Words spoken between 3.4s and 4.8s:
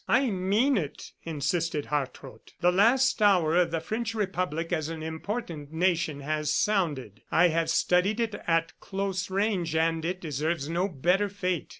of the French Republic